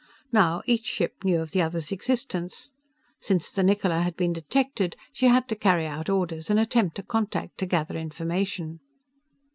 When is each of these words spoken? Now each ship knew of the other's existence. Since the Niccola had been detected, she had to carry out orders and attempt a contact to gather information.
Now 0.31 0.63
each 0.65 0.85
ship 0.85 1.23
knew 1.23 1.41
of 1.43 1.51
the 1.51 1.61
other's 1.61 1.91
existence. 1.91 2.71
Since 3.19 3.51
the 3.51 3.61
Niccola 3.61 4.01
had 4.01 4.15
been 4.17 4.33
detected, 4.33 4.95
she 5.13 5.27
had 5.27 5.47
to 5.49 5.55
carry 5.55 5.85
out 5.85 6.09
orders 6.09 6.49
and 6.49 6.59
attempt 6.59 6.97
a 6.97 7.03
contact 7.03 7.59
to 7.59 7.67
gather 7.67 7.95
information. 7.95 8.79